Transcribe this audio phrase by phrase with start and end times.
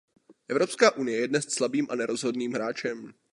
[0.47, 3.13] Evropská unie je dnes slabým a nerozhodným hráčem.